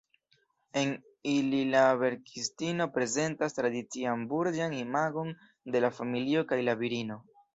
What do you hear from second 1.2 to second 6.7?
ili la verkistino prezentas tradician burĝan imagon de la familio kaj